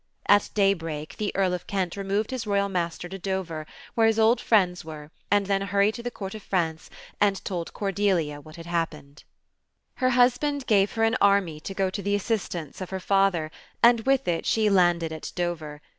At 0.27 0.49
daybreak 0.55 1.17
the 1.17 1.31
Earl 1.35 1.53
of 1.53 1.67
Keilt 1.67 1.95
removed 1.95 2.31
his 2.31 2.47
royal 2.47 2.69
master 2.69 3.07
to 3.07 3.19
Dover, 3.19 3.67
where 3.93 4.07
his 4.07 4.17
old 4.17 4.41
friends 4.41 4.83
were, 4.83 5.11
and 5.29 5.45
then 5.45 5.61
hurried 5.61 5.93
to 5.93 6.01
the 6.01 6.09
Court 6.09 6.33
of 6.33 6.41
France 6.41 6.89
and 7.19 7.45
told 7.45 7.71
Cordelia 7.75 8.41
what 8.41 8.55
had 8.55 8.65
happened. 8.65 9.25
Her 9.97 10.09
husband 10.09 10.65
gave 10.65 10.93
her 10.93 11.03
an 11.03 11.17
army 11.21 11.59
to 11.59 11.75
go 11.75 11.91
to 11.91 12.01
the 12.01 12.15
assistance 12.15 12.81
of 12.81 12.89
her 12.89 12.99
father, 12.99 13.51
and. 13.83 14.07
with 14.07 14.27
it 14.27 14.47
she 14.47 14.71
landed 14.71 15.11
at 15.11 15.31
Dover. 15.35 15.83